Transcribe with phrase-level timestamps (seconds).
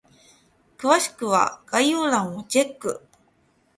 [0.79, 3.07] 詳しくは概要欄をチェック！